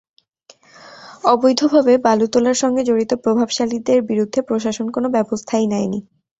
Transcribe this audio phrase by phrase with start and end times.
[1.25, 5.99] অবৈধভাবে বালু তোলার সঙ্গে জড়িত প্রভাবশালীদের বিরুদ্ধে প্রশাসন কোনো ব্যবস্থাই নেয়নি।